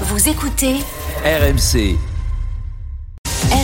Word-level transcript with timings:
Vous 0.00 0.28
écoutez 0.28 0.78
RMC, 1.24 1.96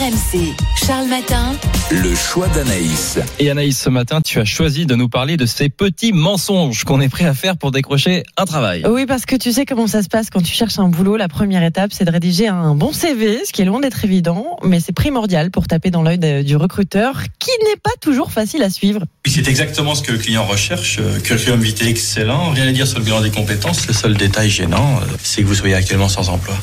RMC. 0.00 0.54
Charles 0.86 1.08
Matin. 1.08 1.52
le 1.90 2.14
choix 2.14 2.48
d'Anaïs. 2.48 3.18
Et 3.38 3.50
Anaïs, 3.50 3.78
ce 3.78 3.90
matin, 3.90 4.22
tu 4.22 4.38
as 4.40 4.46
choisi 4.46 4.86
de 4.86 4.94
nous 4.94 5.10
parler 5.10 5.36
de 5.36 5.44
ces 5.44 5.68
petits 5.68 6.12
mensonges 6.14 6.84
qu'on 6.84 7.02
est 7.02 7.10
prêt 7.10 7.26
à 7.26 7.34
faire 7.34 7.58
pour 7.58 7.70
décrocher 7.70 8.22
un 8.38 8.46
travail. 8.46 8.82
Oui, 8.88 9.04
parce 9.04 9.26
que 9.26 9.36
tu 9.36 9.52
sais 9.52 9.66
comment 9.66 9.86
ça 9.86 10.02
se 10.02 10.08
passe 10.08 10.30
quand 10.30 10.40
tu 10.40 10.54
cherches 10.54 10.78
un 10.78 10.88
boulot. 10.88 11.18
La 11.18 11.28
première 11.28 11.62
étape, 11.62 11.92
c'est 11.92 12.06
de 12.06 12.10
rédiger 12.10 12.48
un 12.48 12.74
bon 12.74 12.92
CV, 12.94 13.44
ce 13.44 13.52
qui 13.52 13.60
est 13.60 13.66
loin 13.66 13.80
d'être 13.80 14.02
évident, 14.02 14.56
mais 14.64 14.80
c'est 14.80 14.92
primordial 14.94 15.50
pour 15.50 15.66
taper 15.66 15.90
dans 15.90 16.02
l'œil 16.02 16.44
du 16.44 16.56
recruteur, 16.56 17.20
qui 17.38 17.50
n'est 17.68 17.76
pas 17.82 17.90
toujours 18.00 18.32
facile 18.32 18.62
à 18.62 18.70
suivre. 18.70 19.00
Oui, 19.26 19.32
c'est 19.32 19.48
exactement 19.48 19.94
ce 19.94 20.02
que 20.02 20.12
le 20.12 20.18
client 20.18 20.46
recherche. 20.46 20.96
euh, 20.98 21.20
Curriculum 21.20 21.60
vitae 21.60 21.88
excellent. 21.88 22.50
Rien 22.52 22.68
à 22.68 22.72
dire 22.72 22.86
sur 22.86 23.00
le 23.00 23.04
bilan 23.04 23.20
des 23.20 23.30
compétences. 23.30 23.86
Le 23.86 23.92
seul 23.92 24.16
détail 24.16 24.48
gênant, 24.48 24.96
euh, 25.02 25.06
c'est 25.22 25.42
que 25.42 25.46
vous 25.46 25.54
soyez 25.56 25.74
actuellement 25.74 26.08
sans 26.08 26.30
emploi. 26.30 26.54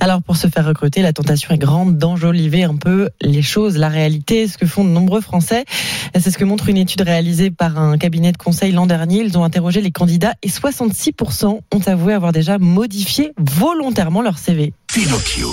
Alors, 0.00 0.20
pour 0.20 0.36
se 0.36 0.48
faire 0.48 0.66
recruter, 0.66 1.00
la 1.00 1.14
tentation 1.14 1.54
est 1.54 1.58
grande 1.58 1.96
d'enjoliver 1.96 2.64
un 2.64 2.74
peu 2.82 3.10
les 3.20 3.42
choses, 3.42 3.76
la 3.76 3.88
réalité, 3.88 4.48
ce 4.48 4.58
que 4.58 4.66
font 4.66 4.84
de 4.84 4.90
nombreux 4.90 5.20
Français. 5.20 5.64
C'est 6.18 6.30
ce 6.30 6.38
que 6.38 6.44
montre 6.44 6.68
une 6.68 6.76
étude 6.76 7.02
réalisée 7.02 7.50
par 7.50 7.78
un 7.78 7.96
cabinet 7.96 8.32
de 8.32 8.36
conseil 8.36 8.72
l'an 8.72 8.86
dernier. 8.86 9.20
Ils 9.20 9.38
ont 9.38 9.44
interrogé 9.44 9.80
les 9.80 9.92
candidats 9.92 10.34
et 10.42 10.48
66% 10.48 11.60
ont 11.72 11.80
avoué 11.86 12.12
avoir 12.12 12.32
déjà 12.32 12.58
modifié 12.58 13.32
volontairement 13.38 14.22
leur 14.22 14.38
CV. 14.38 14.72
Pinocchio. 14.88 15.50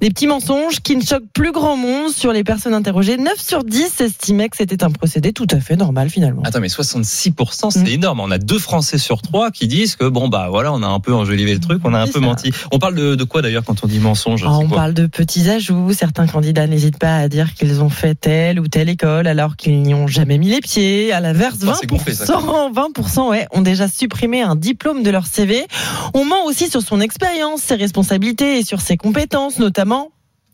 Des 0.00 0.08
petits 0.08 0.26
mensonges 0.26 0.80
qui 0.80 0.96
ne 0.96 1.02
choquent 1.02 1.30
plus 1.34 1.52
grand 1.52 1.76
monde 1.76 2.10
sur 2.10 2.32
les 2.32 2.42
personnes 2.42 2.72
interrogées. 2.72 3.18
9 3.18 3.34
sur 3.38 3.64
10 3.64 4.00
estimaient 4.00 4.48
que 4.48 4.56
c'était 4.56 4.82
un 4.82 4.90
procédé 4.90 5.32
tout 5.34 5.46
à 5.50 5.60
fait 5.60 5.76
normal 5.76 6.08
finalement. 6.08 6.42
Attends, 6.44 6.60
mais 6.60 6.68
66%, 6.68 7.70
c'est 7.70 7.80
Mm. 7.80 7.86
énorme. 7.86 8.20
On 8.20 8.30
a 8.30 8.38
deux 8.38 8.58
Français 8.58 8.96
sur 8.98 9.20
trois 9.20 9.50
qui 9.50 9.68
disent 9.68 9.96
que 9.96 10.06
bon, 10.06 10.28
bah 10.28 10.48
voilà, 10.50 10.72
on 10.72 10.82
a 10.82 10.86
un 10.86 11.00
peu 11.00 11.12
enjolivé 11.14 11.52
le 11.52 11.60
truc, 11.60 11.82
on 11.84 11.92
a 11.92 11.98
un 12.00 12.06
peu 12.06 12.12
ça. 12.12 12.20
menti. 12.20 12.50
On 12.72 12.78
parle 12.78 12.94
de, 12.94 13.14
de 13.14 13.24
quoi 13.24 13.42
d'ailleurs 13.42 13.64
quand 13.64 13.84
on 13.84 13.86
dit 13.86 13.98
mensonge 13.98 14.42
Ah, 14.46 14.52
on 14.56 14.68
parle 14.68 14.94
de 14.94 15.06
petits 15.06 15.50
ajouts. 15.50 15.92
Certains 15.92 16.26
candidats 16.26 16.66
n'hésitent 16.66 16.98
pas 16.98 17.16
à 17.16 17.28
dire 17.28 17.52
qu'ils 17.54 17.82
ont 17.82 17.90
fait 17.90 18.14
telle 18.14 18.58
ou 18.58 18.68
telle 18.68 18.88
école 18.88 19.26
alors 19.26 19.56
qu'ils 19.56 19.82
n'y 19.82 19.92
ont 19.94 20.06
jamais 20.06 20.38
mis 20.38 20.48
les 20.48 20.60
pieds. 20.60 21.12
À 21.12 21.20
l'inverse, 21.20 21.56
Ah, 21.66 21.74
c'est 21.78 21.86
20%, 21.86 21.88
gonflé, 21.88 22.14
ça, 22.14 22.24
quand 22.26 22.70
20% 22.72 23.28
ouais, 23.28 23.46
ont 23.52 23.60
déjà 23.62 23.86
supprimé 23.86 24.40
un 24.40 24.56
diplôme 24.56 25.02
de 25.02 25.10
leur 25.10 25.26
CV. 25.26 25.66
On 26.14 26.24
ment 26.24 26.44
aussi 26.46 26.70
sur 26.70 26.80
son 26.80 27.00
expérience, 27.00 27.60
ses 27.60 27.74
responsabilités 27.74 28.58
et 28.58 28.64
sur 28.64 28.80
ses 28.80 28.96
compétences, 28.96 29.58
notamment, 29.58 29.89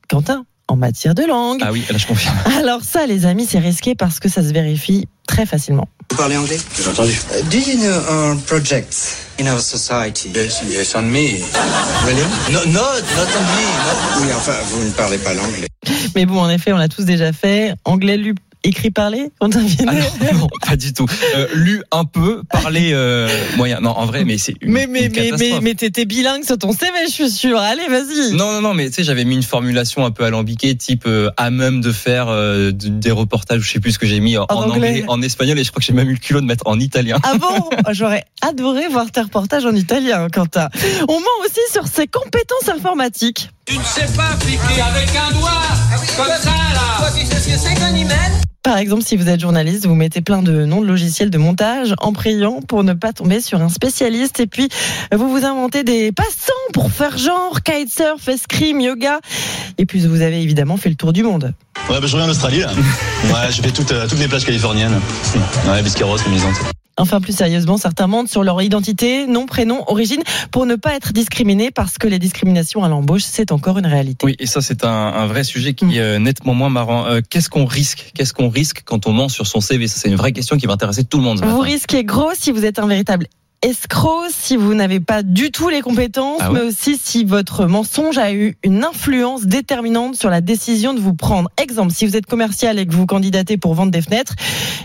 Quentin, 0.08 0.44
en 0.68 0.76
matière 0.76 1.14
de 1.14 1.24
langue. 1.24 1.60
Ah 1.64 1.72
oui, 1.72 1.84
là 1.90 1.98
je 1.98 2.06
confirme. 2.06 2.36
Alors 2.58 2.82
ça, 2.82 3.06
les 3.06 3.26
amis, 3.26 3.46
c'est 3.48 3.58
risqué 3.58 3.94
parce 3.94 4.20
que 4.20 4.28
ça 4.28 4.42
se 4.42 4.52
vérifie 4.52 5.08
très 5.26 5.46
facilement. 5.46 5.88
Vous 6.10 6.16
parlez 6.16 6.36
anglais? 6.36 6.58
J'ai 6.76 6.88
entendu. 6.88 7.12
Uh, 7.12 7.42
Do 7.50 7.58
you 7.58 7.78
know 7.78 8.00
our 8.08 8.36
projects 8.46 9.27
in 9.40 9.46
our 9.52 9.60
society? 9.60 10.30
Yes, 10.34 10.62
yes, 10.68 10.94
on 10.94 11.02
me. 11.02 11.40
Really? 12.06 12.22
No, 12.52 12.64
not, 12.66 13.02
not 13.16 13.28
on 13.36 13.42
me. 13.42 14.22
Oui, 14.22 14.32
enfin, 14.36 14.52
vous 14.70 14.84
ne 14.84 14.90
parlez 14.92 15.18
pas 15.18 15.34
l'anglais. 15.34 15.66
Mais 16.14 16.27
bon, 16.27 16.38
en 16.40 16.48
effet, 16.48 16.72
on 16.72 16.77
l'a 16.77 16.88
tous 16.88 17.04
déjà 17.04 17.32
fait. 17.32 17.74
Anglais 17.84 18.16
lu, 18.16 18.34
écrit, 18.67 18.91
parlé, 18.91 19.31
Quentin 19.41 19.64
Ah 19.86 19.92
non, 19.95 20.00
non, 20.41 20.48
pas 20.67 20.77
du 20.77 20.92
tout. 20.92 21.06
Euh, 21.36 21.47
lu 21.55 21.83
un 21.92 22.05
peu, 22.05 22.42
parlé 22.50 22.91
euh, 22.92 23.28
moyen. 23.56 23.81
Non, 23.81 23.91
en 23.91 24.06
vrai, 24.06 24.25
mais 24.25 24.39
c'est 24.39 24.55
une, 24.61 24.73
Mais, 24.73 24.86
mais, 24.86 25.06
une 25.06 25.12
mais, 25.36 25.61
mais, 25.62 25.75
t'étais 25.75 26.05
bilingue 26.05 26.45
sur 26.45 26.58
ton 26.58 26.73
CV, 26.73 26.92
je 27.06 27.12
suis 27.12 27.31
sûre. 27.31 27.58
Allez, 27.58 27.86
vas-y. 27.89 28.33
Non, 28.33 28.53
non, 28.53 28.61
non, 28.61 28.75
mais 28.75 28.89
tu 28.89 28.95
sais, 28.97 29.05
j'avais 29.05 29.25
mis 29.25 29.34
une 29.36 29.42
formulation 29.42 30.05
un 30.05 30.11
peu 30.11 30.25
alambiquée, 30.25 30.75
type 30.77 31.05
euh, 31.06 31.31
à 31.36 31.50
même 31.50 31.81
de 31.81 31.92
faire 31.92 32.28
euh, 32.28 32.70
de- 32.73 32.89
des 32.89 33.11
reportages, 33.11 33.61
je 33.61 33.70
sais 33.73 33.81
plus 33.81 33.92
ce 33.92 33.98
que 33.98 34.06
j'ai 34.06 34.20
mis 34.20 34.36
en, 34.39 34.45
En 34.50 34.55
en 34.56 34.62
anglais. 34.70 34.89
anglais, 34.89 35.05
en 35.08 35.23
espagnol, 35.23 35.58
et 35.58 35.64
je 35.64 35.70
crois 35.70 35.80
que 35.80 35.86
j'ai 35.86 35.92
même 35.92 36.08
eu 36.11 36.14
le 36.14 36.19
culot 36.19 36.41
de 36.41 36.47
mettre 36.47 36.64
en 36.67 36.78
italien. 36.80 37.19
Ah 37.23 37.34
bon 37.39 37.69
J'aurais 37.92 38.25
adoré 38.42 38.89
voir 38.89 39.11
tes 39.11 39.20
reportages 39.20 39.64
en 39.67 39.75
italien, 39.75 40.28
Quentin. 40.33 40.69
On 41.08 41.20
ment 41.20 41.27
aussi 41.45 41.61
sur 41.73 41.86
ses 41.86 42.06
compétences 42.06 42.69
informatiques. 42.69 43.51
Tu 43.67 43.77
ne 43.78 43.83
sais 43.83 44.06
pas 44.17 44.28
appliquer 44.34 44.80
avec 44.80 45.08
un 45.17 45.33
doigt, 45.39 45.62
comme 46.17 46.27
ça 46.27 46.51
là. 46.51 47.11
Par 48.67 48.78
exemple, 48.78 49.05
si 49.05 49.17
vous 49.17 49.29
êtes 49.29 49.39
journaliste, 49.39 49.86
vous 49.86 49.95
mettez 49.95 50.23
plein 50.23 50.42
de 50.42 50.64
noms 50.64 50.80
de 50.80 50.89
logiciels 50.89 51.30
de 51.30 51.39
montage 51.39 51.95
en 52.01 52.13
priant 52.13 52.61
pour 52.63 52.83
ne 52.83 52.95
pas 52.95 53.13
tomber 53.13 53.40
sur 53.40 53.63
un 53.63 53.68
spécialiste. 53.68 54.40
Et 54.40 54.48
puis, 54.48 54.68
vous 55.13 55.30
vous 55.30 55.45
inventez 55.45 55.85
des 55.85 56.11
passants 56.11 56.52
pour 56.73 56.90
faire 56.90 57.17
genre 57.17 57.63
kitesurf, 57.63 58.27
escrime, 58.27 58.80
yoga. 58.80 59.20
Et 59.79 59.86
puis, 59.86 60.01
vous 60.01 60.20
avez 60.20 60.42
évidemment 60.42 60.79
fait 60.79 60.89
le 60.89 60.96
tour 60.96 61.13
du 61.13 61.23
monde. 61.23 61.55
Ouais, 61.89 62.01
bah, 62.01 62.08
je 62.08 62.14
reviens 62.14 62.27
d'Australie 62.27 62.58
là. 62.58 62.73
Ouais, 63.27 63.52
j'ai 63.52 63.63
fait 63.63 63.70
toutes, 63.70 63.92
euh, 63.92 64.08
toutes 64.08 64.18
les 64.18 64.27
plages 64.27 64.45
californiennes. 64.45 64.98
Ouais, 65.69 65.80
Biscarros, 65.83 66.17
les 66.27 66.33
misantes. 66.33 66.57
Enfin, 66.98 67.20
plus 67.20 67.36
sérieusement, 67.36 67.77
certains 67.77 68.07
mentent 68.07 68.29
sur 68.29 68.42
leur 68.42 68.61
identité, 68.62 69.27
nom, 69.27 69.45
prénom, 69.45 69.84
origine, 69.86 70.23
pour 70.51 70.64
ne 70.64 70.77
pas 70.77 70.95
être 70.95 71.12
discriminés 71.12 71.70
parce 71.70 71.98
que 71.98 72.08
les 72.08 72.18
discriminations 72.18 72.84
à 72.84 72.89
l'embauche, 72.89 73.23
c'est 73.24 73.52
encore 73.52 73.79
une 73.79 73.86
réalité. 73.86 74.24
Oui, 74.24 74.34
et 74.39 74.46
ça 74.46 74.62
c'est 74.62 74.84
un, 74.84 74.89
un 74.89 75.27
vrai 75.27 75.45
sujet 75.45 75.74
qui 75.74 75.96
est 75.96 76.01
euh, 76.01 76.18
nettement 76.18 76.55
moins 76.55 76.70
marrant. 76.70 77.07
Euh, 77.07 77.20
Qu'est-ce 77.29 77.51
qu'on 77.51 77.67
risque? 77.67 78.12
Qu'est-ce 78.14 78.33
qu'on 78.33 78.48
risque 78.48 78.83
quand 78.84 79.07
on 79.07 79.12
ment 79.12 79.29
sur 79.29 79.46
son 79.46 79.61
CV 79.61 79.89
Ça 79.89 80.01
c'est 80.01 80.08
une 80.08 80.17
vraie 80.17 80.33
question 80.33 80.57
qui 80.57 80.67
va 80.67 80.73
intéresser 80.73 81.05
tout 81.05 81.18
le 81.18 81.24
monde. 81.24 81.45
Vous 81.45 81.61
risquez 81.61 82.05
gros 82.05 82.33
si 82.34 82.51
vous 82.51 82.64
êtes 82.64 82.79
un 82.79 82.86
véritable 82.86 83.27
escroc, 83.66 84.28
si 84.30 84.56
vous 84.56 84.74
n'avez 84.74 85.00
pas 85.00 85.24
du 85.24 85.50
tout 85.50 85.68
les 85.68 85.80
compétences, 85.80 86.38
Ah 86.40 86.52
ouais 86.52 86.60
mais 86.60 86.64
aussi 86.64 86.96
si 87.02 87.24
votre 87.24 87.66
mensonge 87.66 88.16
a 88.16 88.32
eu 88.32 88.56
une 88.62 88.84
influence 88.84 89.44
déterminante 89.44 90.14
sur 90.14 90.30
la 90.30 90.40
décision 90.40 90.94
de 90.94 91.00
vous 91.00 91.14
prendre. 91.14 91.50
Exemple, 91.60 91.92
si 91.92 92.06
vous 92.06 92.16
êtes 92.16 92.27
commercial 92.27 92.78
et 92.78 92.86
que 92.86 92.94
vous 92.94 93.06
candidatez 93.06 93.56
pour 93.56 93.74
vendre 93.74 93.90
des 93.90 94.02
fenêtres 94.02 94.34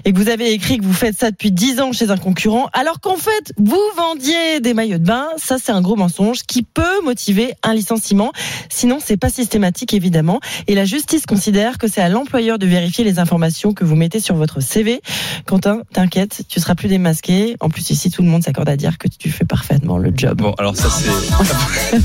et 0.03 0.11
que 0.11 0.17
vous 0.17 0.29
avez 0.29 0.51
écrit 0.51 0.79
que 0.79 0.83
vous 0.83 0.93
faites 0.93 1.15
ça 1.15 1.29
depuis 1.29 1.51
10 1.51 1.79
ans 1.79 1.91
chez 1.91 2.09
un 2.09 2.17
concurrent, 2.17 2.69
alors 2.73 2.99
qu'en 2.99 3.17
fait, 3.17 3.53
vous 3.57 3.79
vendiez 3.95 4.59
des 4.61 4.73
maillots 4.73 4.97
de 4.97 5.05
bain, 5.05 5.27
ça 5.37 5.57
c'est 5.59 5.71
un 5.71 5.81
gros 5.81 5.95
mensonge 5.95 6.41
qui 6.41 6.63
peut 6.63 7.03
motiver 7.03 7.53
un 7.61 7.75
licenciement. 7.75 8.31
Sinon, 8.69 8.97
c'est 8.99 9.17
pas 9.17 9.29
systématique 9.29 9.93
évidemment. 9.93 10.39
Et 10.67 10.73
la 10.73 10.85
justice 10.85 11.27
considère 11.27 11.77
que 11.77 11.87
c'est 11.87 12.01
à 12.01 12.09
l'employeur 12.09 12.57
de 12.57 12.65
vérifier 12.65 13.03
les 13.03 13.19
informations 13.19 13.73
que 13.73 13.85
vous 13.85 13.95
mettez 13.95 14.19
sur 14.19 14.35
votre 14.35 14.59
CV. 14.59 15.01
Quentin, 15.45 15.81
t'inquiète, 15.93 16.45
tu 16.49 16.59
seras 16.59 16.73
plus 16.73 16.87
démasqué. 16.87 17.57
En 17.59 17.69
plus, 17.69 17.91
ici, 17.91 18.09
tout 18.09 18.23
le 18.23 18.27
monde 18.27 18.41
s'accorde 18.43 18.70
à 18.71 18.77
dire 18.77 18.97
que 18.97 19.07
tu 19.07 19.29
fais 19.29 19.45
parfaitement 19.45 19.97
le 19.97 20.11
job. 20.15 20.41
Bon, 20.41 20.53
alors 20.57 20.75
ça 20.75 20.89
c'est. 20.89 21.11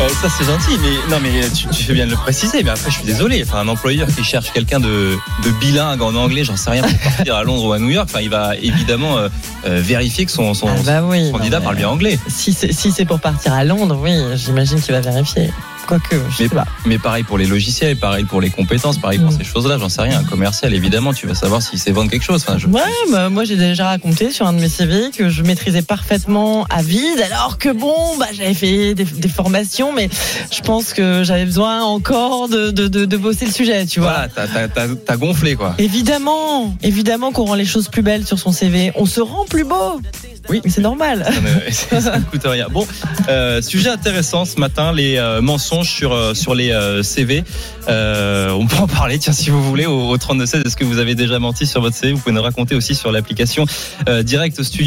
Euh, 0.00 0.08
ça 0.22 0.28
c'est 0.28 0.44
gentil, 0.44 0.78
mais 0.80 1.10
non, 1.10 1.20
mais 1.20 1.48
tu, 1.50 1.66
tu 1.70 1.82
fais 1.82 1.92
bien 1.92 2.06
de 2.06 2.12
le 2.12 2.16
préciser. 2.16 2.62
Mais 2.62 2.70
après, 2.70 2.88
je 2.88 2.98
suis 2.98 3.04
désolé. 3.04 3.42
Enfin, 3.44 3.58
un 3.58 3.66
employeur 3.66 4.06
qui 4.06 4.22
cherche 4.22 4.52
quelqu'un 4.52 4.78
de, 4.78 5.16
de 5.44 5.50
bilingue 5.58 6.00
en 6.02 6.14
anglais, 6.14 6.44
j'en 6.44 6.56
sais 6.56 6.70
rien, 6.70 6.82
pour 6.82 6.98
partir 7.16 7.34
à 7.34 7.42
Londres 7.42 7.64
ou 7.64 7.72
à 7.72 7.80
New 7.80 7.90
York, 7.90 8.08
enfin, 8.08 8.20
il 8.20 8.30
va 8.30 8.54
évidemment 8.56 9.18
euh, 9.18 9.28
euh, 9.66 9.80
vérifier 9.82 10.24
que 10.24 10.30
son, 10.30 10.54
son, 10.54 10.68
Ah 10.68 10.82
bah 10.84 11.02
oui, 11.02 11.26
son 11.26 11.38
candidat 11.38 11.58
non, 11.58 11.64
parle 11.64 11.76
bien 11.76 11.88
anglais. 11.88 12.16
Si 12.28 12.52
c'est 12.52 12.72
si 12.72 12.92
c'est 12.92 13.06
pour 13.06 13.18
partir 13.18 13.52
à 13.52 13.64
Londres, 13.64 13.98
oui, 14.00 14.16
j'imagine 14.36 14.80
qu'il 14.80 14.94
va 14.94 15.00
vérifier. 15.00 15.50
Quoique, 15.88 16.16
Mais, 16.38 16.48
pas. 16.50 16.66
mais 16.84 16.98
pareil 16.98 17.22
pour 17.24 17.38
les 17.38 17.46
logiciels, 17.46 17.96
pareil 17.96 18.24
pour 18.24 18.42
les 18.42 18.50
compétences, 18.50 18.98
pareil 18.98 19.18
pour 19.18 19.30
Mm. 19.32 19.38
ces 19.38 19.44
choses-là, 19.44 19.78
j'en 19.78 19.88
sais 19.88 20.02
rien. 20.02 20.18
Un 20.20 20.24
commercial, 20.24 20.74
évidemment, 20.74 21.14
tu 21.14 21.26
vas 21.26 21.34
savoir 21.34 21.62
s'il 21.62 21.78
sait 21.78 21.92
vendre 21.92 22.10
quelque 22.10 22.22
chose. 22.24 22.44
Enfin, 22.46 22.58
je- 22.58 22.66
Ouais, 22.66 22.82
bah, 23.10 23.30
moi 23.30 23.44
j'ai 23.44 23.56
déjà 23.56 23.86
raconté 23.86 24.30
sur 24.30 24.46
un 24.46 24.52
de 24.52 24.60
mes 24.60 24.68
CV 24.68 25.10
que 25.16 25.30
je 25.30 25.42
maîtrisais 25.42 25.80
parfaitement 25.80 26.64
à 26.68 26.82
vide, 26.82 27.20
alors 27.32 27.56
que 27.56 27.70
bon, 27.70 27.96
bah, 28.18 28.26
j'avais 28.34 28.52
fait 28.52 28.94
des, 28.94 29.04
des 29.04 29.28
formations, 29.28 29.94
mais 29.94 30.10
je 30.52 30.60
pense 30.60 30.92
que 30.92 31.22
j'avais 31.24 31.46
besoin 31.46 31.82
encore 31.82 32.48
de, 32.50 32.70
de, 32.70 32.86
de, 32.88 33.06
de 33.06 33.16
bosser 33.16 33.46
le 33.46 33.52
sujet, 33.52 33.86
tu 33.86 34.00
vois. 34.00 34.26
Voilà, 34.34 34.68
t'as 34.68 34.86
t'as 34.94 35.16
gonflé 35.16 35.54
quoi. 35.56 35.74
Évidemment, 35.78 36.76
évidemment 36.82 37.32
qu'on 37.32 37.46
rend 37.46 37.54
les 37.54 37.64
choses 37.64 37.88
plus 37.88 38.02
belles 38.02 38.26
sur 38.26 38.38
son 38.38 38.52
CV. 38.52 38.92
On 38.94 39.06
se 39.06 39.20
rend 39.22 39.46
plus 39.46 39.64
beau. 39.64 40.00
Oui. 40.48 40.60
mais 40.64 40.70
c'est 40.70 40.80
normal. 40.80 41.24
Ça 41.26 41.40
ne, 41.40 41.70
ça- 42.00 42.00
ça 42.12 42.18
ne 42.18 42.24
coûte 42.24 42.42
rien. 42.44 42.66
Bon, 42.70 42.86
euh, 43.28 43.60
sujet 43.62 43.90
intéressant 43.90 44.44
ce 44.44 44.58
matin, 44.58 44.92
les 44.92 45.16
euh, 45.16 45.40
mensonges 45.40 45.90
sur 45.90 46.12
euh, 46.12 46.34
sur 46.34 46.54
les 46.54 46.70
euh, 46.72 47.02
CV. 47.02 47.44
Euh, 47.88 48.50
on 48.50 48.66
peut 48.66 48.76
en 48.76 48.86
parler, 48.86 49.18
tiens, 49.18 49.32
si 49.32 49.50
vous 49.50 49.62
voulez, 49.62 49.86
au, 49.86 50.08
au 50.10 50.16
32 50.18 50.46
16. 50.46 50.62
Est-ce 50.66 50.76
que 50.76 50.84
vous 50.84 50.98
avez 50.98 51.14
déjà 51.14 51.38
menti 51.38 51.66
sur 51.66 51.80
votre 51.80 51.96
CV 51.96 52.12
Vous 52.12 52.18
pouvez 52.20 52.34
nous 52.34 52.42
raconter 52.42 52.74
aussi 52.74 52.94
sur 52.94 53.10
l'application 53.12 53.64
euh, 54.08 54.22
Direct 54.22 54.62
Studio. 54.62 54.86